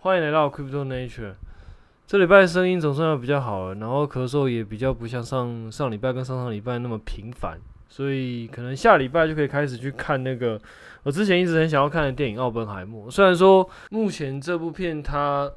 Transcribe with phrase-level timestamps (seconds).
[0.00, 1.34] 欢迎来到 Crypto Nature。
[2.06, 10.60] 这礼拜声音总算要比较好了，然后咳嗽也比较不像上上礼拜跟上上礼拜那么频繁，所以可能下礼拜就可以开始去看那个
[11.02, 13.08] 我之前一直很想要看的电影《奥本海默》。
[13.10, 15.50] 虽然说目前这部片它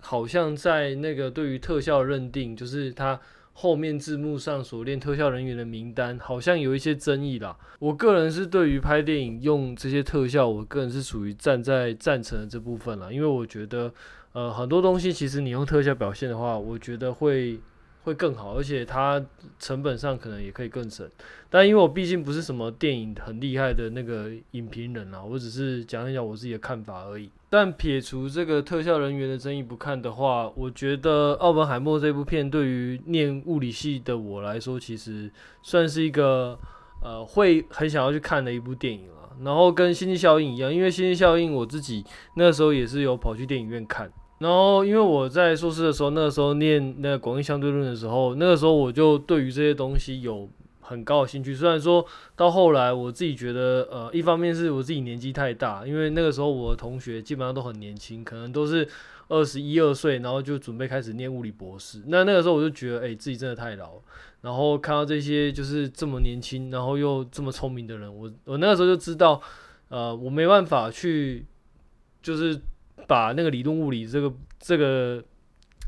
[0.00, 3.18] 好像在那个对于特效认定，就是它。
[3.52, 7.56] 后面字幕上所练特效人员的名单好像有一些争议啦。
[7.78, 13.92] 我个人是对于拍电影用这些特效，我个人是属于站在赞成的这部分啦，因为我觉得，
[14.32, 17.60] 呃，很多东西其实你用特效表现的话，我觉得会。
[18.02, 19.22] 会更好，而且它
[19.58, 21.06] 成本上可能也可以更省。
[21.50, 27.30] 但因为我毕竟不是什么电影很厉害的那个影评人啊，我只是讲一讲我自己的看法而已。
[27.52, 35.28] 但撇除这个特效人员的争议不看的话，我觉得《奥本海默》这部片对于念物理系的我来说，其实
[35.60, 36.56] 算是一个
[37.02, 39.14] 呃会很想要去看的一部电影了。
[39.42, 42.04] 然后跟《星际效应》一样，因为《星际效应》我自己
[42.36, 44.08] 那时候也是有跑去电影院看。
[44.38, 50.48] 然后，因为我在硕士的时候，那个时候念那个广义相对论的时候，那个时候我就对于这些东西有
[50.90, 51.54] 很高的兴趣。
[51.54, 58.86] 虽然说到后来，我自己觉得，呃，一方面是我自己年纪太大，因为那个时候我的同学基本上都很年轻，可能都是
[59.28, 62.02] 二十一二岁，然后就准备开始念物理博士。
[62.06, 64.00] 那那个时候我就觉得，哎，自己真的太老。
[64.42, 69.40] 然后看到这些就是这么年轻，然后又这么聪明的人，我我那个时候就知道，
[69.88, 71.46] 呃，我没办法去，
[72.22, 72.60] 就是。
[73.06, 75.24] 把那个理论物理这个这个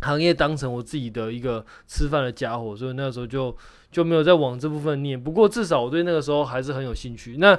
[0.01, 3.57] 行业当成我自己的一个吃饭的家伙，所以那个时候就
[3.93, 5.23] 就没有再往这部分念。
[5.23, 7.37] 不过至少我对那个时候还是很有兴趣。
[7.37, 7.57] 那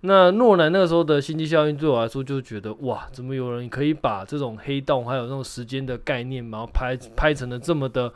[0.00, 8.12] 那诺兰那个时候的星际效应对我来说就觉得哇，怎么有人可以把这种黑洞还有那种时间的概念，然后拍拍成了这么的，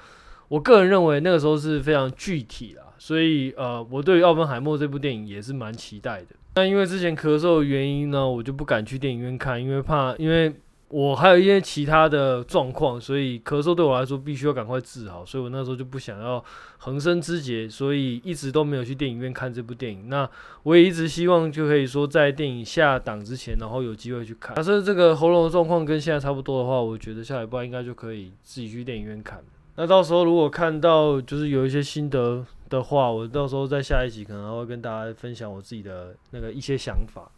[0.48, 2.82] 我个人认为那个时候是非常具体啦。
[2.98, 6.36] 所以呃，我对于奥本海默这部电影也是蛮期待的。
[6.56, 10.52] 那因为之前咳嗽的原因呢，我就不敢去电影院看，因为怕因为。
[10.90, 16.44] 我还有一些其他的状况，所以咳嗽对我来说必须要赶快治好，所以我那时候就不想要
[16.78, 20.08] 横生枝节，所以一直都没有去电影院看这部电影。
[20.08, 20.28] 那
[20.64, 24.56] 我也一直希望就可以说在电影下档之前，然后有机会去看。
[24.56, 29.40] 假设这个喉咙的状况跟现在差不多的话，我觉得下礼拜应该就可以自己去电影院看。
[29.76, 37.30] 那到时候如果看到就是有一些心得的话，我到时候在下一集可能会跟大家分享我自己的那个一些想法。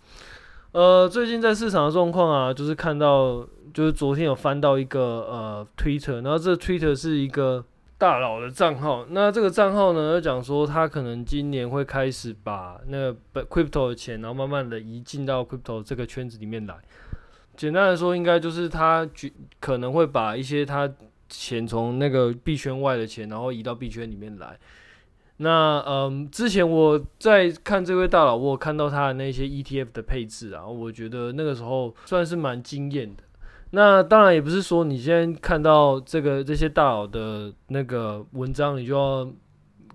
[0.72, 7.62] 呃，最近在市场的状况啊，就是看到，就是昨天有翻到一个呃 Twitter，然后这推特是一个
[7.98, 16.74] 大佬的账号，那这个账号呢，就讲说他可能今年会开始把那个 Crypto 的钱，然后慢慢的移进到 Crypto 这个圈子里面来。
[17.54, 19.06] 简单来说，应该就是他
[19.60, 20.90] 可能会把一些他
[21.28, 24.58] 钱从那个币圈外的钱，然后移到币圈里面来。
[25.38, 33.22] 那嗯，之前我在看这位大佬，我有看到他的那些 ETF 的配置啊，我觉得那个时候算是蛮惊艳的。
[33.70, 39.28] 那当然也不是说你现在看到这个这些大佬的那个文章，你就要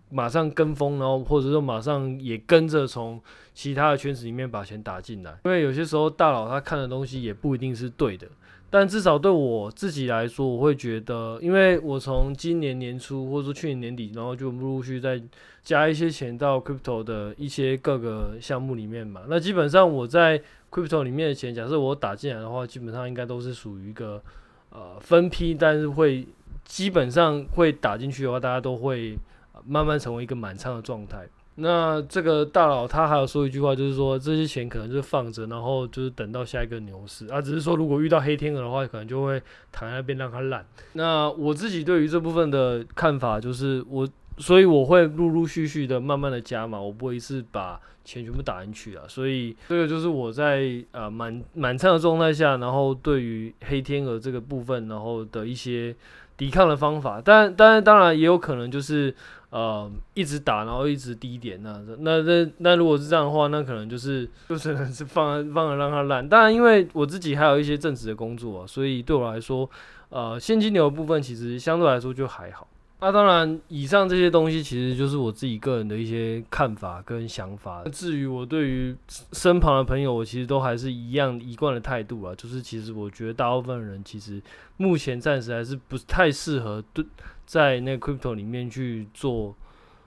[0.10, 3.22] 马上跟风，然后或者说马上也跟着从
[3.54, 8.28] 其他的圈子里面把钱打进来，因为有些时候大佬他看的东西也不一定是对的。
[8.70, 15.22] 但至少对我自己来说，我会觉得，因为我从今年年初或者说去年年底，然后就陆陆续续在
[15.64, 19.22] 加一些钱到 crypto 的一些各个项目里面嘛。
[19.30, 24.22] 那基本上我在 crypto 里面的钱，假设我打进来的话，基本上应该都是属于一个
[24.70, 26.28] 呃分批，但是会
[26.66, 29.18] 基本上会打进去的话，大家都会
[29.66, 31.26] 慢慢成为一个满仓的状态。
[31.60, 37.42] 那这个大佬他还有说一句话，就是说这些钱可能就放着，然后就是等到下一个牛市啊。
[37.42, 39.42] 只是说如果遇到黑天鹅的话，可能就会
[39.72, 40.64] 躺在那边让它烂。
[40.94, 44.08] 那我自己对于这部分的看法就是我，
[44.38, 49.04] 所以我会陆陆续续的慢慢的加嘛，我不会一次把钱全部打进去啊。
[49.08, 55.96] 所以这个就是我在呃满满仓的状态下，然后对于黑天鹅这个部分，然后的一些
[56.38, 57.22] 抵抗的方法。
[57.24, 59.14] 但但当然也有可能就是。
[59.50, 66.28] 呃，一直打，然后一直低点，那那那那如果是这样的话，那可能就是就是是放放了让它烂。
[66.28, 69.68] 当然，因为我自己还有一些正职的工作，所以对我来说，
[70.10, 72.68] 呃，现金流的部分其实相对来说就还好。
[73.00, 77.84] 那当然，以上这些东西其实就是我自己个人的一些看法跟想法。
[77.92, 78.96] 至于我对于
[79.34, 84.42] 身旁的朋友，我其实都还是一样一贯的态度啊，就是其实我觉得大部分人其实
[84.78, 87.06] 目前暂时还是不太适合对
[87.46, 89.56] 在那个 crypto 里面去做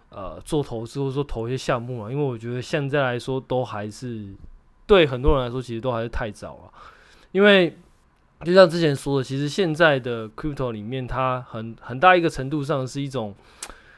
[0.09, 4.35] 呃做投资或者说投一些项目啊，因为我觉得现在来说都还是
[4.87, 6.73] 对很多人来说其实都还是太早了，
[7.31, 7.77] 因为。
[8.45, 13.35] 就像之前说的，其实现在的 crypto 里面，它很很大一个程度上是一种，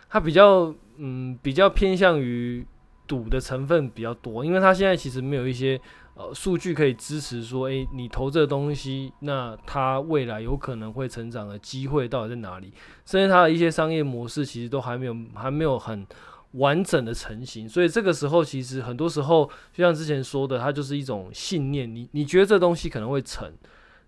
[0.08, 2.66] 它比较嗯比较偏向于
[3.06, 5.80] 赌的成分比较多，因为它现在其实没有一些
[6.14, 12.72] 呃数据可以支持说，诶，你投这个东西，那它未来有可能会成长的机会到底在哪里？
[13.04, 16.06] 甚至它的一些商业模式其实都还没有还没有很
[16.52, 23.50] 完整的成型，所以这个时候其实很多时候就像之前说的，它就是一种信念，你你觉得这东西可能会成，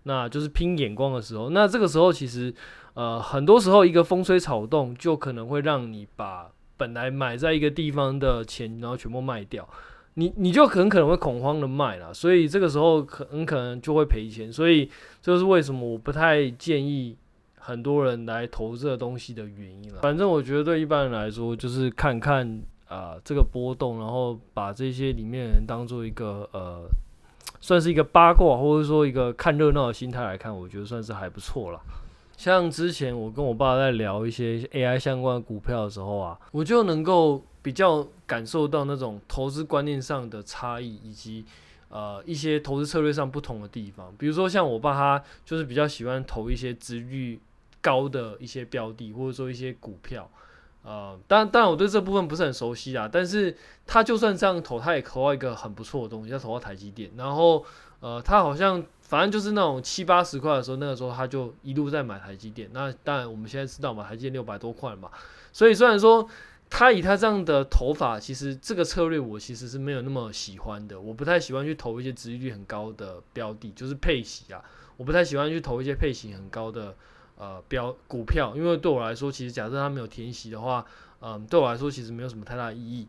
[0.07, 2.53] 那就是拼眼光的时候，那这个时候其实
[2.93, 9.67] 呃很多时候一个风吹草动就可能会让你把本来买在一个地方的钱，然后全部卖掉。
[10.17, 14.85] 你你就很可能会恐慌的卖了，所以这个时候可很可能就会赔钱，所以
[15.21, 17.17] 这就是为什么我不太建议
[17.57, 19.99] 很多人来投这个东西的原因了。
[20.01, 26.83] 反正我觉得对一般人来说，就是看看啊、这个波动，然后把这些里面的人当做一个呃，
[27.59, 31.81] 算是一个八卦，或者说一个看热闹的心态来看，我觉得算是还不错了。
[32.37, 37.43] 像之前我跟我爸在聊一些 AI 相关的股票的时候啊，我就能够。
[37.65, 41.43] 比较感受到那种投资观念上的差异，以及
[41.89, 44.13] 呃一些投资策略上不同的地方。
[44.19, 47.39] 比如说像我爸他就是比较喜欢投一些值率
[47.81, 50.29] 高的一些标的，或者说一些股票。
[50.85, 57.11] 呃，当然当然我对这部分不是很熟悉啊，但是他就算这样投，他也投到一个很不错的东西，他投到台积电。
[57.17, 57.65] 然后
[57.99, 62.69] 呃，他好像反正就是那种七八十块的时候，那个时候他就一路在买台积电。
[62.71, 65.09] 那当然我们现在知道嘛，台积电六百多块嘛，
[65.51, 66.29] 所以虽然说。
[66.67, 70.99] 他以他这样的投法，其实这个策略我其实是没有那么喜欢的。
[70.99, 74.59] 我不太喜欢去投一些值利率很高的标的，就是配息啊。
[74.97, 76.95] 我不太喜欢去投一些配息很高的
[77.37, 80.85] 呃标股票，因为对我来说，其实假设它没有填息的话，
[81.21, 83.07] 嗯，对我来说其实没有什么太大意义。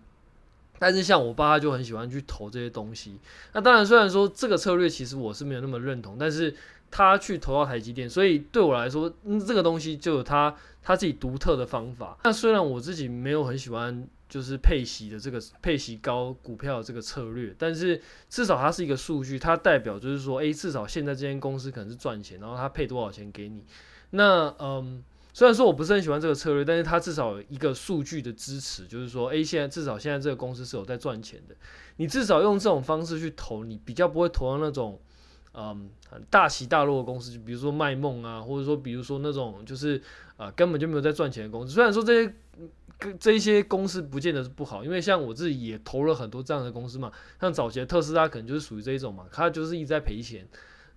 [0.78, 3.18] 但是像我爸他就很喜欢去投这些东西。
[3.54, 6.54] 那当然，虽然说这个策略其实我是没有那么认同，但是
[6.90, 12.18] 他去投到台积电，所以对我来说，嗯，这个东西就有他他自己独特的方法。
[12.24, 23.64] 那虽然我自己没有很喜欢就是配息的这个配息高股票的这个策略，但是至少它是一个数据，它代表就是说，诶，至少现在这间公司可能是赚钱，然后它配多少钱给你。
[24.10, 25.02] 那嗯。
[25.38, 31.54] 虽然说我不是很喜欢这个策略，但是它至少有一个数据的支持，就是说，诶，现在至少现在这个公司是有在赚钱的。
[31.96, 34.98] 你至少用这种方式去投，你比较不会投到那种，
[35.52, 35.90] 嗯，
[36.30, 40.00] 大起大落的公司，就比如说卖梦啊，或者说比如说那种就是
[40.38, 41.74] 啊、根本就没有在赚钱的公司。
[41.74, 42.34] 虽然说这些
[43.20, 50.48] 这一些公司不见得是不好，因为像我自己也投了很多这样的公司嘛，像早期特斯拉可能就是属于这一种嘛，它就是一直在赔钱。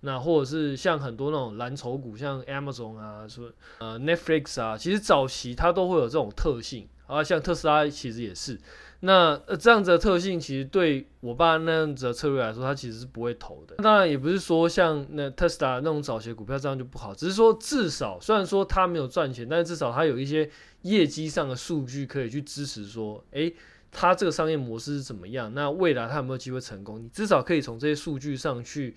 [0.02, 8.58] 那或者是像很多那种蓝筹股，像 Amazon 啊，什么呃 Netflix 啊，其实早期它都会有这种特性啊，像特斯拉其实也是。
[9.02, 13.76] 那呃这样子的特性，其实对我爸那样子的策略来说，他其实是不会投的。
[13.76, 20.50] 当然也不是说像那特斯拉那种早期的股票这样就不好，只是说至少虽然说它没有赚钱，但是至少它有一些
[20.82, 23.54] 业绩上的数据可以去支持说，诶，
[23.90, 25.52] 它这个商业模式是怎么样？
[25.54, 27.02] 那未来它有没有机会成功？
[27.02, 28.94] 你至少可以从这些数据上去。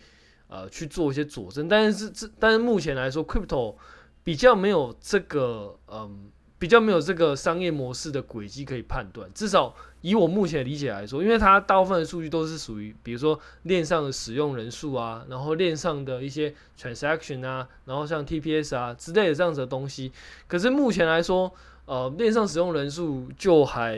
[0.47, 3.75] 呃，去做一些佐证，但是这但是目前来说，crypto
[4.23, 6.29] 比较没有这个，嗯，
[6.59, 9.27] 比较没有这个商业模式的轨迹可以判断。
[9.33, 20.11] 至少以我目前理解来说，因为它大部分的数据都是属于，比如说链上的使用人数啊，然后链上的一些 transaction 啊，然后像 TPS 啊之类的这样子的东西。
[20.47, 21.51] 可是目前来说，
[21.85, 23.97] 呃，链上使用人数就还，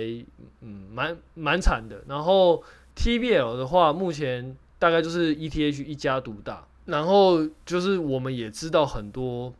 [0.61, 2.01] 嗯，蛮蛮惨的。
[2.07, 2.63] 然后
[2.95, 4.55] TBL 的话，目前。
[4.77, 9.53] 大概就是 ETH 一家独大，然后就是我们也知道很多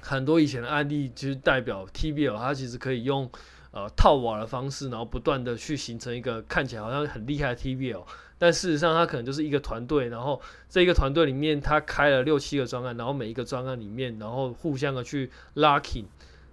[0.00, 3.30] 很多以前的案例，其实代表 TBL 它其实可以用
[3.70, 8.02] 呃套娃的方式，然后不断的去形成一个看起来好像很厉害的 TBL，
[8.36, 16.04] 但事实上它可能就是一个团队，然后这一个团队里面它开了六七个专案，然后每一个专案里面，然后互相的去 locking，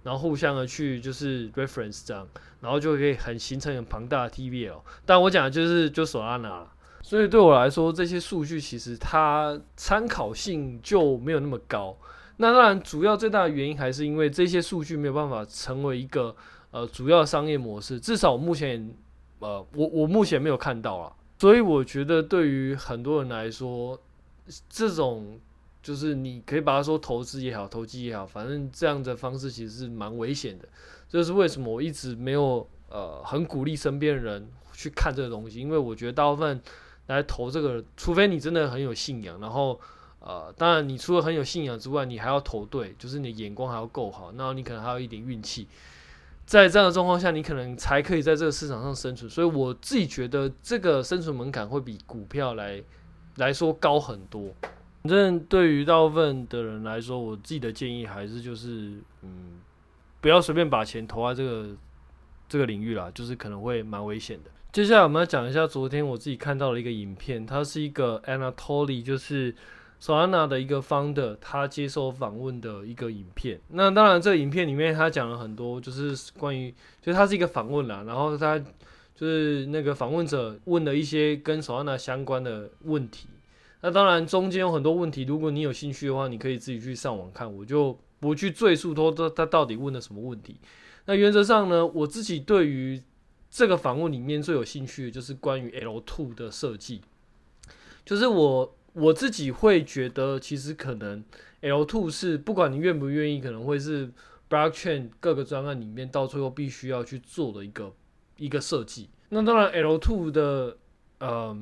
[0.04, 2.26] 然后互相的去就是 reference 这样，
[2.60, 4.80] 然后就可以很形成很庞大的 TBL。
[5.04, 6.66] 但我讲的就是就索拉纳。
[7.04, 11.94] 所以对我来说，这些数据其实它参考性就没有那么高。
[12.36, 16.34] 那当然，主要最大的原因还是因为这些数据没有办法成为一个
[16.70, 18.00] 呃主要商业模式。
[18.00, 18.94] 至少我目前
[19.40, 21.12] 呃我我目前没有看到啊。
[21.38, 24.00] 所以我觉得对于很多人来说，
[24.70, 25.38] 这种
[25.82, 30.66] 就是你可以把它说投资也好，投机也好，反正这样的方式其实是蛮危险的。
[31.08, 36.60] 这是为什么我一直没有呃很鼓励身边人去看这个东西，因为我觉得大部分。
[37.08, 39.78] 来投这个，除非你真的很有信仰，然后，
[40.20, 45.66] 呃，当然你除了很有信仰之外，你还要投对，就是你眼光还要够好，然后你可能还有一点运气，
[46.46, 49.28] 在这样的状况下，你可能才可以在这个市场上生存。
[49.28, 52.82] 所以我自己觉得这个生存门槛会比股票来
[53.36, 54.54] 来说高很多。
[55.02, 59.60] 反正对于大部分的人来说，我自己的建议还是就是，嗯，
[60.20, 61.76] 不要随便把钱投在这个
[62.48, 64.50] 这个领域啦，就是可能会蛮危险的。
[64.72, 69.54] 接下来我们要讲一下昨天我自己看到的一个影片，它是一个 Anatoly，就是
[70.00, 73.60] Solana 的一个 founder，他接受访问的一个影片。
[73.68, 78.58] 那当然，这个影片里面他讲了很多，就是关于，就是他是一个访问啦，然后他
[79.14, 83.28] 就是那个访问者问了一些跟 Solana 相关的问题。
[83.82, 90.56] 那当然中间有很多问题，如果你有兴趣的话，你可以自己去上网看，我就不去赘述说他他到底问了什么问题。
[91.04, 93.02] 那原则上呢，我自己对于
[93.54, 97.02] 这个访问里面最有兴趣的就是关于 L2 的设计，
[98.02, 101.22] 就是我我自己会觉得，其实可能
[101.60, 104.10] L2 是不管你愿不愿意，可能会是
[104.48, 107.92] Blockchain 各个专案里面到最后必须要去做的一个
[108.38, 109.10] 一个设计。
[109.28, 110.78] 那当然 L2 的
[111.18, 111.54] 呃，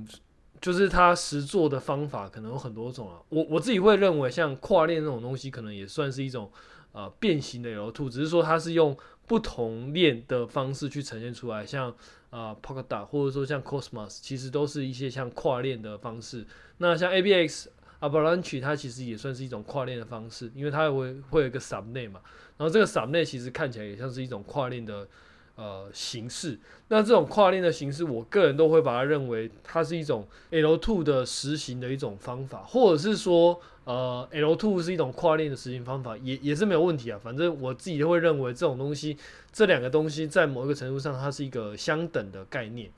[0.61, 3.21] 就是它实做的方法可能有很多种啊。
[3.31, 6.53] 我我自己会认为，像跨链这种东西，可能也算是一种
[6.93, 8.97] 呃变形的 L2，只是说它是用。
[9.31, 11.95] 不同链的方式去呈现出来，像
[12.31, 16.45] 啊、Polkadot 或者说像 Cosmos，其实都是一些像跨链的方式。
[16.79, 17.67] 那像 ABX
[18.01, 22.19] Avalanche，它其实也算是一种跨链的方式，因为它会会有一个 Subnet 嘛。
[22.57, 25.07] 然后这个 Subnet 其实看起来也像是一种跨链的
[25.55, 26.59] 呃形式。
[26.89, 33.61] 那这种跨链的形式，我个人都会把它认为它是一种 L2 的实行的一种方法，或者是说。
[33.91, 37.19] 呃，L2 是一种跨链的实行方法，也也是没有问题啊。
[37.21, 39.17] 反正我自己会认为这种东西，
[39.51, 42.89] 这两个东西在某一个程度上，它是一个相等的概念。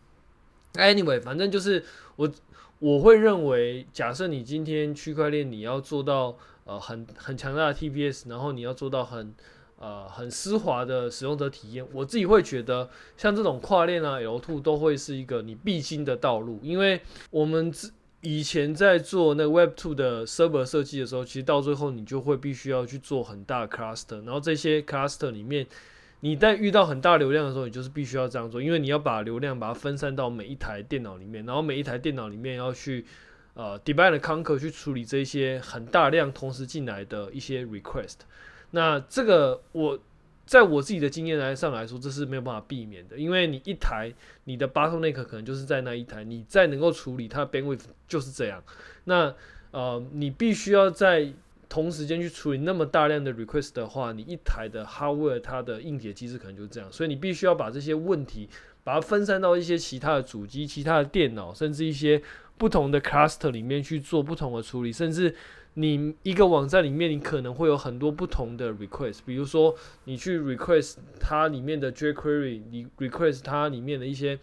[0.74, 1.82] Anyway，反正就是
[2.16, 2.30] 我
[2.78, 9.34] 我会认为，假设你今天区块链你要做到呃很很强大的 TPS，然后你要做到很
[9.78, 17.90] 呃很丝滑的使用者体验，我自己会觉得像这种跨链啊，L2 都会是一个你必经的道路，因为我们之
[18.22, 25.66] 以前在做那个 Web 2的 Server 设计的时候，其实到最后你就会必须要去做很大的 Cluster，然后这些 Cluster 里面，
[26.20, 33.04] 你在遇到很大流量的时候，你就是必须要这样做，因为你要把流量把它分散到每一台电脑里面，然后每一台电脑里面要去
[33.54, 38.18] 呃 Divide and Conquer 去处理这些很大量同时进来的一些 Request。
[38.70, 39.98] 那这个我。
[40.52, 44.12] 在我自己的经验来上来说，这是没有办法避免的，因为你一台
[44.44, 48.62] 你的 bottleneck 可能就是在那一台，你再能够处理它的 bandwidth 就是这样。
[49.04, 49.34] 那
[49.70, 51.32] 呃，你必须要在
[51.70, 58.50] 同时间去处理那么大量的 request 的话，你一台的 hardware 它的硬体机制可能就是这样，所以你必须要把这些问题
[58.84, 62.20] 把它分散到一些其他的主机、其他的电脑，甚至一些
[62.58, 65.34] 不同的 cluster 里面去做不同的处理，甚至。
[65.74, 69.74] 你一个网站里面，你可能会有很多不同的 request，比如说
[70.04, 74.38] 你去 request 它里面的 jQuery，你 request 它里面的一些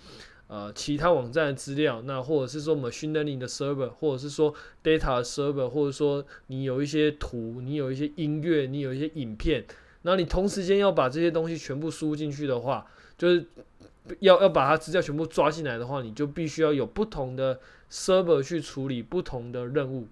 [0.48, 4.51] 呃其他网站的资料，那或者是说 machine learning 的 server，或者是说
[4.83, 9.63] data server，或者说你有一些图，你有一些音乐，你有一些影片，
[10.01, 12.88] 那你同时间要把这些东西全部输进去的话，
[13.19, 13.45] 就是
[14.21, 17.59] 要要把它资料全部抓进来的话，你就必须要有不同的
[17.91, 20.07] server 去处理不同的任务。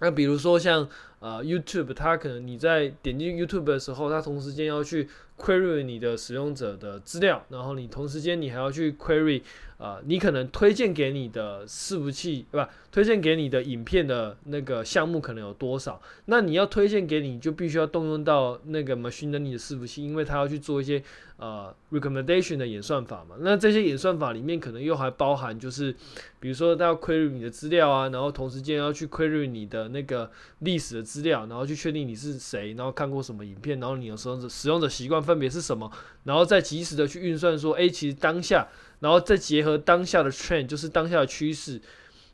[0.00, 0.88] 那比如说像
[1.20, 9.42] 呃 YouTube，它可能你在点进 YouTube 的时候，它同时间要去 query 你的使用者的资料，然后你同时间你还要去 query。
[9.78, 12.68] 啊、呃，你可能推荐给你的伺服器，对吧？
[12.90, 16.02] 推荐给你的影片的那个项目可能有多少？
[16.24, 21.00] 那你要推荐给你，就必须要动用到那个 machine learning 的伺服器，因为它要去做一些
[21.36, 23.36] 呃 recommendation 的演算法嘛。
[23.38, 25.94] 那这些演算法里面可能又还包含，就是
[26.40, 35.90] 比如说它要 query 你的资料啊，然后同时间要去 query 你的那个历史的资料，然后去确定你是谁，然后看过什么影片，然后你的使用者使用者习惯分别是什么，
[36.24, 38.68] 然后再及时的去运算说，哎，其实当下。
[39.00, 41.80] 然后再结合当下的 trend，就是当下的趋势，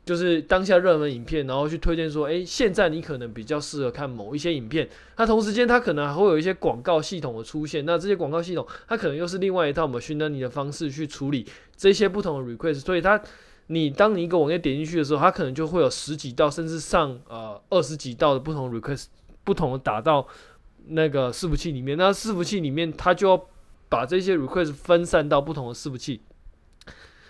[0.03, 4.89] 就是当下热门影片，然后去推荐说，诶，现在你可能比较适合看某一些影片。
[5.15, 7.85] 它同时间，它可能还会有一些广告系统的出现。
[7.85, 11.45] 那这些广告系统，它可能又是另外一套 machine learning 的方式去处理
[11.77, 12.79] 这些不同的 request。
[12.79, 13.21] 所以它，
[13.67, 19.05] 你当你一个网页点进去的时候，它可能就会有十几道，甚至上呃二十几道的不同 request，
[19.43, 20.27] 不同的打到
[20.87, 21.97] 那个伺服器里面。
[21.97, 23.45] 那伺服器里面，它就要
[23.89, 26.21] 把这些 request 分散到不同的伺服器。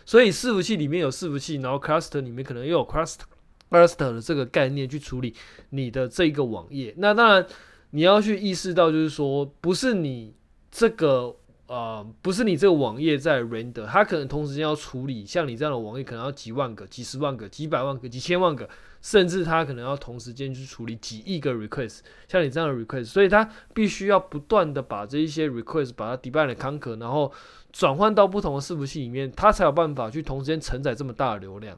[0.06, 3.22] 所以伺服器里面有伺服器，然后 cluster 里面可能又有 cluster
[3.70, 5.34] cluster 的这个概念去处理
[5.70, 6.94] 你的这个网页。
[6.98, 7.46] 那当然
[7.92, 10.34] 你要去意识到，就是说不是你
[10.70, 11.36] 这个
[11.68, 18.70] 呃，不是你这个网页在 render，它可能同时间要处理像你这样的网页，可能要几万个、几十万个、几百万个、几千万个，
[19.02, 27.32] 甚至它可能要同时间去处理几亿个 request，像你这样的 request，所以它必须要不断的把这一些 request 把它 divide and conquer，然后。
[27.78, 31.78] 转换到不同的伺服器里面，它才有办法去同时间承载这么大的流量。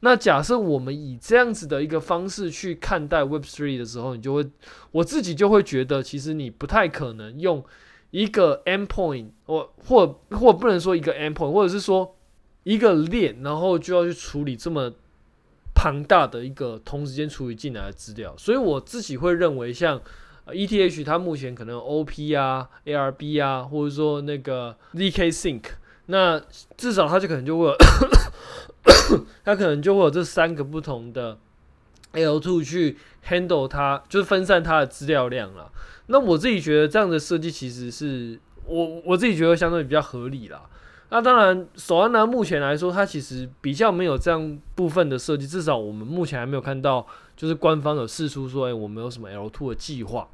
[0.00, 4.46] 那假设我们以这样子的一个方式去看待 Web3 的时候，你就会，
[4.90, 7.64] 我自己就会觉得，其实你不太可能用
[8.10, 12.16] 一个 endpoint，或或或不能说一个 endpoint，或者是说
[12.64, 14.92] 一个链，然后就要去处理这么
[15.74, 20.00] 庞大的一个同时间处理进来的资料，所以我自己会认为，像
[20.46, 25.62] ETH 它目前可能 OP 啊、ARB 啊，或者说那个 zk Sync，
[26.06, 26.42] 那
[26.76, 27.76] 至少它就可能就会有
[29.44, 31.38] 它可能就会有这三个不同的
[32.12, 35.70] L2 去 handle 它，就是分散它的资料量了。
[36.06, 40.62] 那我自己觉得这样的设计其实是我我自己觉得相对比较合理啦。
[41.12, 47.04] 那当然，索安娜目前来说，它其实比较没有这样部分的设计，至少我们目前还没有看到，
[47.36, 50.28] 就是官方有释出说，哎，我们有什么 L2 的计划。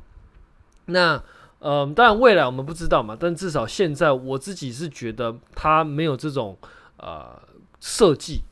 [0.85, 1.23] 那，
[1.61, 6.59] 嗯，当然未来我们不知道嘛，但至少现在我自己是觉得它没有这种
[6.99, 7.41] 呃
[7.81, 8.43] 设计。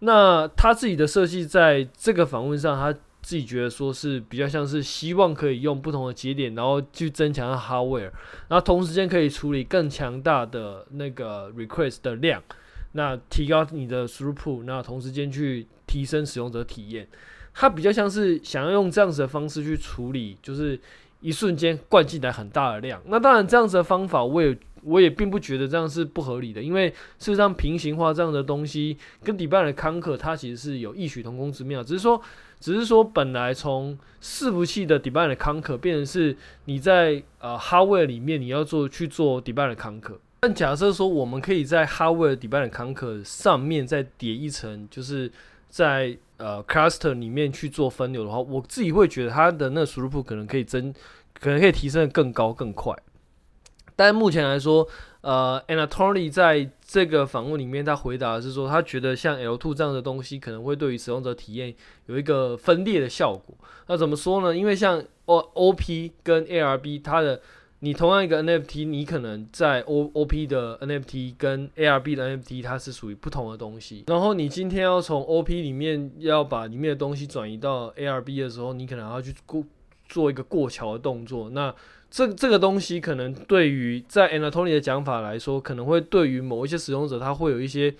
[0.00, 2.98] 那他自己的设计在这个访问上，他。
[3.22, 8.10] 自己觉得说是比较像是希望可以用不同的节点，然后去增强 hardware，
[8.48, 12.42] 然后同时间可以处理更强大的那个 request 的量，
[12.92, 17.06] 那提高你的 throughput，那同时间去提升使用者体验。
[17.52, 20.80] 它比较像是想要用这样子的方式去处理，就是
[21.20, 23.02] 一瞬间灌进来很大的量。
[23.04, 32.20] 那当然这样子的方法，我也我也并不觉得这样是不合理的，因为事实上平行化这样的东西跟 DeepIndar Conquer 它其实是有异曲同工之妙，只是说。
[32.60, 40.18] 只是说，本来从伺服器的 DeepIndar Conquer 变成是你在呃 hardware 里面你要做去做 DeepIndar Conquer。
[40.40, 45.32] 但假设说我们可以在 hardware DeepIndar Conquer 上面再叠一层，就是
[45.70, 50.92] 在呃 cluster 里面去做分流的话，我自己会觉得它的那个 throughput 可能可以增，
[51.40, 52.94] 可能可以提升的更高更快。
[54.00, 54.88] 但目前来说，
[55.20, 61.74] 呃，Anatoly 在这个访问里面，他回答是说，他觉得像 L2 这样的东西，可能会对于使用者体验
[62.06, 63.54] 有一个分裂的效果。
[63.88, 64.56] 那怎么说呢？
[64.56, 67.42] 因为像 O OP 跟 ARB，它的
[67.80, 74.04] 你同样一个 NFT，你可能在 OP 的 NFT 跟 ARB 的 NFT，它是属于不同的东西。
[74.06, 79.62] 然后你今天要从 OP 里面要把里面的东西转移到 ARB 的时候，你可能要去过
[80.10, 81.48] 做一个过桥的动作。
[81.50, 81.74] 那
[82.10, 87.94] 这这个东西可能对于在 Anatoly 的讲法来说，可能会对于某一些使用者，他会有一些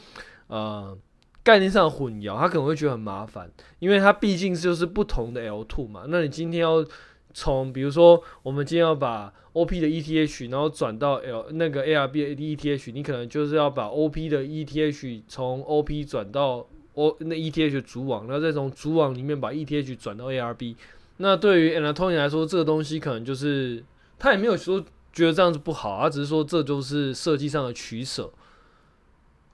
[0.49, 0.99] 呃
[1.45, 6.07] 概念上混淆，他可能会觉得很麻烦，因为它毕竟就是不同的 L2 嘛。
[6.09, 6.85] 那你今天要
[7.33, 17.17] 从比如说我们今天要把 OP 的 ETH，然后转到 L 那个 ARB 的 ETH，你可能就是要把 OP 的 ETH 从 OP 转到 O
[17.21, 20.75] 那 ETH 主网，然后再从主网里面把 ETH 转到 ARB。
[21.21, 23.85] 那对于 Anatoly 来说，这个东西可能就是。
[24.23, 28.31] 他也没有说觉得这样子不好，他只是说这就是设计上的取舍。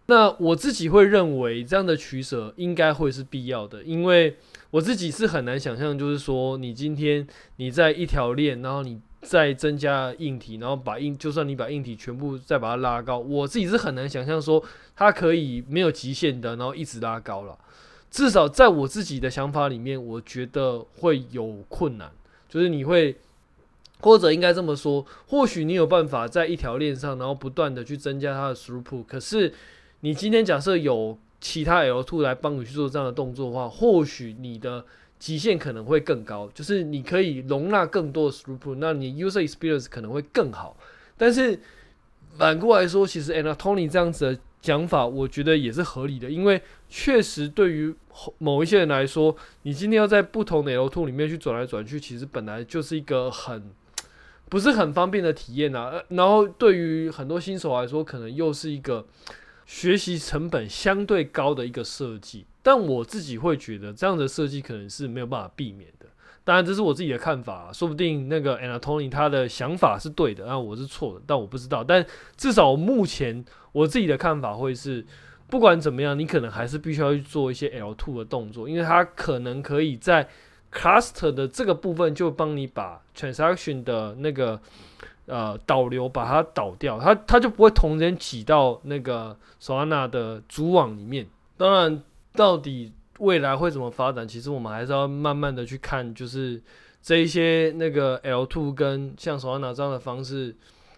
[0.07, 4.39] 那我自己会认为这样的取舍应该会是必要的，因为
[4.73, 7.25] 我自己是很难想象，就是说你今天
[7.59, 14.61] 你在一条链，然后你再增加硬体，然后把硬，就算你把硬体全部再把它拉高，我自己是很难想象说
[14.97, 17.57] 它可以没有极限的，然后一直拉高了。
[18.17, 22.11] 至少在我自己的想法里面，我觉得会有困难，
[22.49, 23.15] 就是你会。
[24.01, 29.05] 或者应该这么说，或许你有办法在一条链上，然后不断的去增加它的 throughput。
[29.05, 29.53] 可是
[30.01, 34.85] 你今天假设有其他 L2 来帮你去做这样的动作的话，或许你的
[35.19, 40.77] 极限可能会更高，就是你可以容纳更多的 throughput，那你 user experience 可能会更好。
[41.17, 41.59] 但是
[42.37, 47.95] 反过来说，其实 Anatoly 这样子的讲法，我觉得也是合理的，因为确实对于
[48.39, 53.71] 某一些人来说，你今天要在不同的 L two 里面去转来转去，其实本来就是一个很。
[54.49, 59.05] 不是很方便的体验啊，然后对于很多新手来说，可能又是一个
[59.67, 62.47] 学习成本相对高的一个设计。
[62.63, 66.07] 但我自己会觉得，这样的设计可能是没有办法避免的。
[66.45, 71.83] 当然，这是我自己的看法，说不定那个 Anatoly 他的想法是对的，那我是错的，但我不知道。
[71.83, 73.45] 但至少目前
[73.77, 75.05] 我自己的看法会是，
[75.49, 80.29] 不管怎么样，你可能还是必须要去做一些 L2 的动作，因为它可能可以在。
[80.73, 84.61] Cluster 的这个部分就帮你把 transaction 的那个
[85.25, 91.27] 呃导流把它导掉，它它就不会同时间挤到那个 Solana 的主网里面。
[91.57, 96.61] 当然，到底未来会怎么发展，其实我们还是要慢慢的去看，就是
[97.01, 100.55] 这一些那个 L2 跟像 Solana 这样的方式，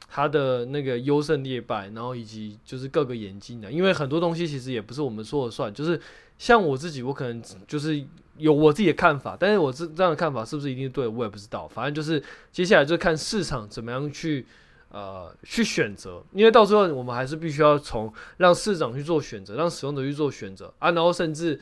[0.08, 6.00] 它的那个优胜劣败，然后以及就是各个演进的，因为很多东西其实也不是我们说了算，就是
[6.38, 8.04] 像我自己，我可能就是。
[8.38, 11.66] 有我自己的看法，但是我这这样的看法是不是一定对，我也不知道。
[11.66, 14.46] 反正就是接下来就看市场怎么样去
[14.90, 20.92] 呃去选择，因为到最后我们还是必须要从让市场去做选择，让使用者去做选择啊。
[20.92, 21.60] 然后甚至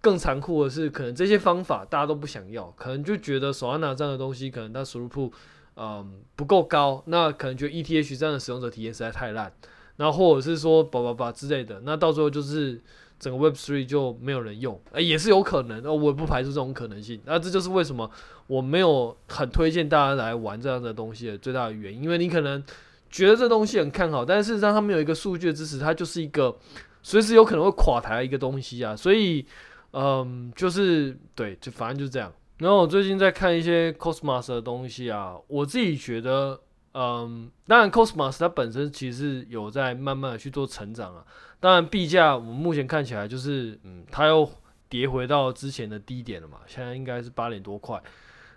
[0.00, 5.30] 更残酷的是，可能这些方法大家都不想要，可能就觉得 Solana 这样的东西可能它 throughput
[5.78, 9.52] 嗯不够高，那可能觉得 ETH 这样的使用者体验实在太烂。
[9.96, 12.80] 然后或者是说叭叭叭之类的，那到最后就是
[13.18, 17.20] 整个 Web Three 就没有人用，欸，也是有可能，那我也不排除这种可能性。
[17.24, 18.08] 那这就是为什么
[18.46, 22.62] 我没有很推荐大家来玩这样的东西的最大的原因，因为你可能
[23.10, 26.56] 觉得这东西很看好，但是事实上它没有一个数据的支持，它就是一个
[27.02, 28.94] 随时有可能会垮台的一个东西啊。
[28.94, 29.44] 所以，
[29.92, 32.32] 嗯，就是对，就反正就是这样。
[32.58, 36.60] 然后我最近在看一些 Cosmos 的东西啊，我自己觉得。
[36.94, 41.24] 嗯，当然，Cosmos 它本身其实是有在慢慢的去做成长啊。
[41.60, 44.50] 当然，币价我们目前看起来就是，嗯，它又
[44.88, 48.02] 跌回到之前的低点了嘛，现在应该是八点多块。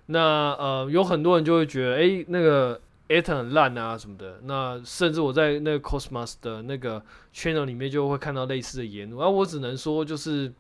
[0.08, 4.40] 那呃，有很多人就会觉得，诶，那个 Atom 很烂啊什么的。
[4.46, 7.04] 那甚至我在那个 Cosmos 的那个
[7.36, 10.52] channel 里面就会看到类似的言论，而、我只能说就是。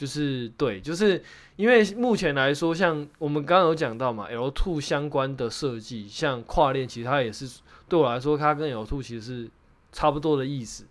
[0.00, 1.22] 就是对，就是
[1.56, 9.50] 因为目前来说，像我们刚刚有讲到嘛，L Two 相关的设计，像跨链，其实它也是对我来说，它跟 L Two 其实是
[9.92, 10.86] 差不多的意思。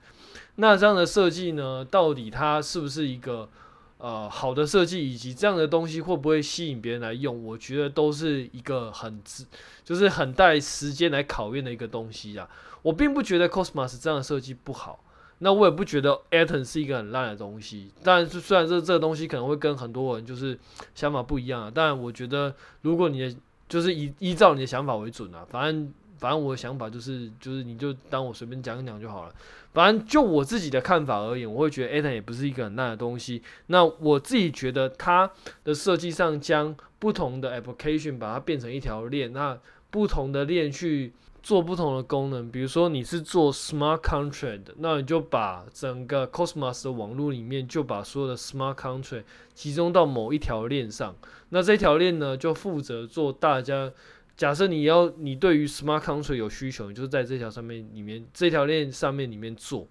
[0.58, 3.50] 那这样的设计呢，到底它是不是一个
[3.98, 7.44] 呃好的设计，以及这样的东西会不会吸引别人来用？
[7.44, 9.44] 我觉得都是一个很值
[9.84, 12.48] 就是很带时间来考验的一个东西啊。
[12.84, 15.04] 我并不觉得 Cosmos 这样的设计不好。
[15.40, 20.60] 那我也不觉得 Atom 是一个很烂的东西，但是虽然这这个东西可能会跟很多人就是
[20.94, 29.34] 想法不一样啊，但我觉得如果你就是依依照你的想法为准啊，反正反正我的想法就是就是你就当我随便讲一讲就好了。
[29.72, 33.42] 反正就我自己的看法而言，我会觉得 Atom 也不是一个很烂的东西。
[33.68, 35.32] 那我自己觉得它
[35.64, 39.58] 的设计上将不同的 application 把它变成一条链，那
[39.90, 41.14] 不同的链去。
[41.42, 49.24] 做不同的功能，比如说你是做 smart contract 的，那你就把整个 Cosmos 的网络里面就把所有的 smart contract
[49.54, 51.16] 集中到某一条链上。
[51.50, 53.92] 那这条链呢，就负责做大家。
[54.36, 59.88] 假设你要你对于 smart contract 有需求，你就是在这条上面里面这条链上面里面做。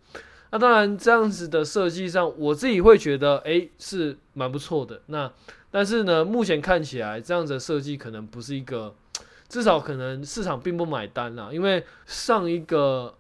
[0.51, 5.03] 那当然这样子的设计上，我自己会觉得诶、是蛮不错的。
[5.07, 5.31] 那
[5.71, 8.95] 但是呢，目前看起来这样子的设计可能不是一个。
[9.49, 13.17] 至少可能市场并不买单啦，因为上一个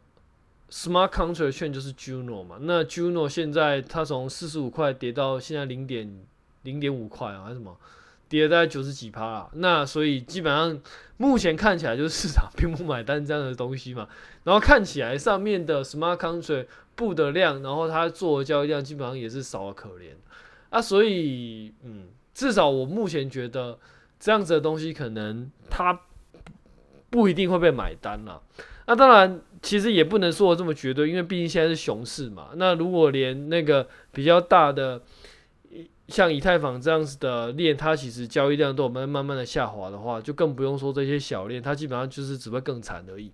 [0.70, 6.20] smart contract 券就是 Juno 嘛，那 Juno 现在它从四十五块跌到现在零点
[6.64, 7.74] 零点五块啊，还是什么，
[8.28, 10.78] 跌了大概九十几趴啊，那所以基本上
[11.16, 14.06] 目前看起来就是市场并不买单这样的东西嘛，
[14.44, 20.10] 然后看起来上面的 smart contract 布的量，然后它做的交易量基本上也是少得可怜
[20.68, 23.78] 啊，所以嗯，至少我目前觉得
[24.20, 25.98] 这样子的东西可能它。
[27.10, 28.40] 不一定会被买单啦。
[28.86, 32.48] 那当然，其实也不能说的这么绝对，因为毕竟现在是熊市嘛。
[32.56, 35.02] 那如果连那个比较大的，
[36.08, 43.30] 像以太坊这样子的链，它其实交易量都有慢慢慢的下滑的话，就更不用说这些小链，它基本上就是只会更惨而已。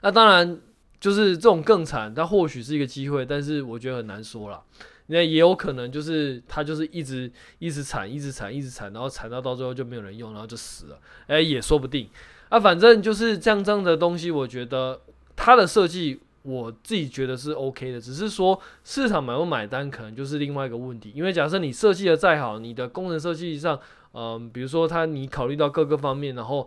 [0.00, 0.58] 那当然，
[0.98, 4.62] 就是这种更惨，它或许是一个机会，但是我觉得很难说啦。
[5.08, 12.08] 那也有可能就是它就是一直一直惨，一直惨，一直惨，然后惨到到最后就没有人用，然后就死了，哎，也说不定。
[12.48, 15.00] 啊，反正就是这样这样的东西，我觉得
[15.36, 21.12] 它的设计我自己觉得是 OK 的，只是说市场买不买单可能就是另外一个问题。
[21.14, 23.78] 因为假设你设计的再好，你的功能设计上，
[24.12, 26.66] 嗯、比如说它你考虑到各个方面，然后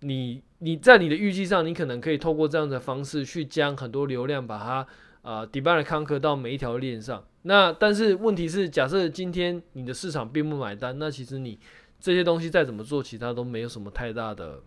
[0.00, 4.86] 你你在你的预计上，你可能可以透过这样的方式去将很多流量把它
[5.22, 7.22] 呃 divide and conquer 到每一条链上。
[7.42, 11.58] 那但是问题是，假设今天你的市场并不买单，那其实你
[12.00, 14.60] 这些东西再怎么做，其他都没有什么太大的。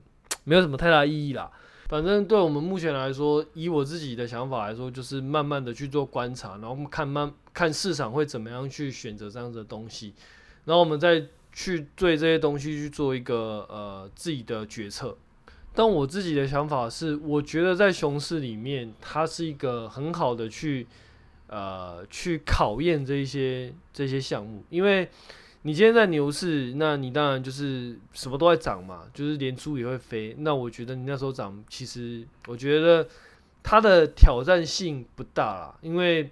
[0.43, 1.51] 没有什么太大意义啦。
[1.89, 10.13] 反正对我们目前来说，以我自己的想法来说，就是慢慢的去做观察，然后看慢看市场会怎么样去选择这样子的东西，
[10.65, 15.15] 然后我们再去对这些东西去做一个呃自己的决策。
[15.75, 20.87] 但我自己的想法是，我觉得在熊市里面，它是一个很好的去
[21.47, 25.09] 呃去考验这一些这些项目，因为。
[25.65, 30.35] 你今天在牛市，那你当然就是什么都在涨嘛，就是连猪也会飞。
[30.39, 33.07] 那我觉得你那时候涨，其实我觉得
[33.63, 36.29] 它的挑战性不大啦，因为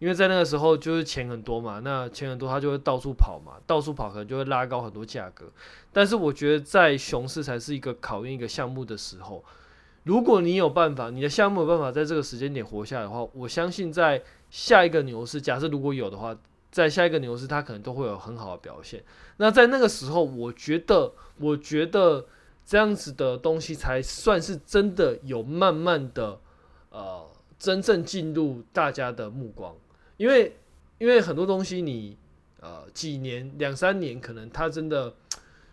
[0.00, 5.46] 因为在那个时候就是钱很多嘛，那钱很多它就会到处跑嘛，到处跑可能就会拉高很多价格。
[5.92, 9.44] 但是我觉得在熊市才是一个考验一个项目的时候，
[10.02, 16.36] 如果你有办法，你的项目有办法在这个时间点活下来的话，我相信在下一个牛市，假设如果有的话。
[16.70, 19.02] 在下一个牛市，它可能都会有很好的表现。
[19.38, 22.26] 那在那个时候，我觉得，我觉得
[22.64, 26.40] 这样子的东西才算是真的有慢慢的，
[26.90, 27.26] 呃，
[27.58, 29.74] 真正进入大家的目光。
[30.16, 30.56] 因为，
[30.98, 32.16] 因为很多东西你，
[32.60, 35.14] 呃，几年、两三年，可能它真的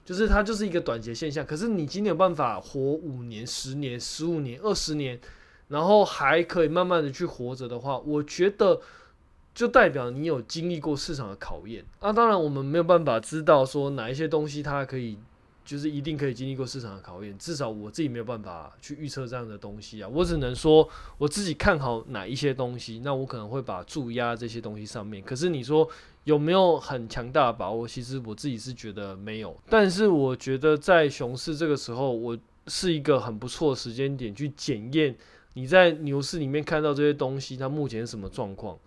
[0.06, 1.46] 就是它就是一个短期现象。
[1.46, 5.20] 可是你今天有办法活五年、十年、十五年、二十年。
[5.70, 8.80] 然后还可以慢慢的去活着的话，我觉得
[9.54, 11.86] 就代表你有经历过市场的考验。
[12.02, 15.18] 那、啊、当然我们没有办法知道说哪一些东西它可以。
[15.66, 20.10] 就是一定可以经历过市场的考验，至少我自己没有办法去预测这样的东西啊。
[20.10, 20.86] 我只能说
[21.18, 25.24] 我自己看好哪一些东西，那我可能会把注压这些东西上面。
[25.24, 25.88] 可是你说
[26.26, 27.88] 有没有很强大的把握？
[27.88, 29.58] 其实我自己是觉得没有。
[29.70, 32.38] 但是我觉得在熊市这个时候，我
[32.68, 35.16] 是一个很不错的时间点去检验
[35.54, 38.78] 你在牛市里面看到这些东西，它目前什么状况。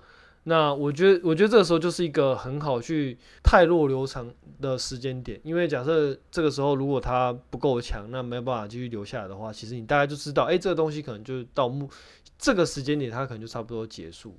[0.48, 11.90] 那我觉得，我觉得这个时候就是一个很好去汰弱留长的时间点，因为假设这个时候如果他不够强，那没有办法继续留下来的话，其实你大概就知道，哎，这个东西可能就到目
[12.38, 14.36] 这个时间点，它可能就差不多结束。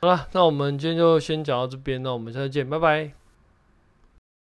[0.00, 3.17] 好了，那我们今天就先讲到这边，那我们下次见，拜拜。